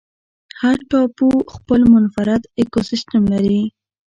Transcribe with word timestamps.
هر 0.61 0.77
ټاپو 0.89 1.29
خپل 1.53 1.81
منفرد 1.93 2.41
ایکوسیستم 2.59 3.21
درلود. 3.31 3.69